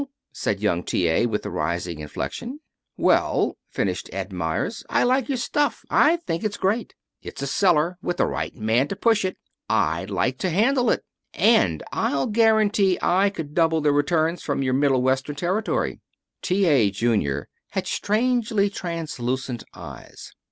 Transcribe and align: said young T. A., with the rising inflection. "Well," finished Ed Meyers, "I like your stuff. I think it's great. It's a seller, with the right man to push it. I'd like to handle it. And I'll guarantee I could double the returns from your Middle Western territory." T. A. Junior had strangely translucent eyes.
said 0.33 0.59
young 0.61 0.81
T. 0.81 1.07
A., 1.07 1.27
with 1.27 1.43
the 1.43 1.51
rising 1.51 1.99
inflection. 1.99 2.59
"Well," 2.97 3.55
finished 3.69 4.09
Ed 4.11 4.33
Meyers, 4.33 4.83
"I 4.89 5.03
like 5.03 5.29
your 5.29 5.37
stuff. 5.37 5.85
I 5.91 6.15
think 6.17 6.43
it's 6.43 6.57
great. 6.57 6.95
It's 7.21 7.43
a 7.43 7.45
seller, 7.45 7.99
with 8.01 8.17
the 8.17 8.25
right 8.25 8.55
man 8.55 8.87
to 8.87 8.95
push 8.95 9.23
it. 9.23 9.37
I'd 9.69 10.09
like 10.09 10.39
to 10.39 10.49
handle 10.49 10.89
it. 10.89 11.03
And 11.35 11.83
I'll 11.93 12.25
guarantee 12.25 12.97
I 12.99 13.29
could 13.29 13.53
double 13.53 13.79
the 13.79 13.91
returns 13.91 14.41
from 14.41 14.63
your 14.63 14.73
Middle 14.73 15.03
Western 15.03 15.35
territory." 15.35 15.99
T. 16.41 16.65
A. 16.65 16.89
Junior 16.89 17.47
had 17.69 17.85
strangely 17.85 18.71
translucent 18.71 19.63
eyes. 19.75 20.33